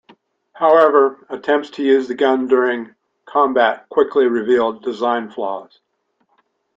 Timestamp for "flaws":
5.29-5.79